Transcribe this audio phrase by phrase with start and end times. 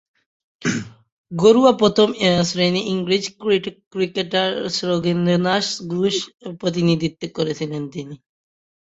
[1.31, 3.71] ঘরোয়া প্রথম-শ্রেণীর ইংরেজ ক্রিকেটে
[3.91, 6.15] গ্লুচেস্টারশায়ারের
[6.59, 8.15] প্রতিনিধিত্ব করেছেন তিনি।